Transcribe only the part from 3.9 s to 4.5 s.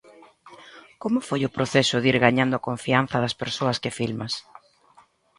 filmas?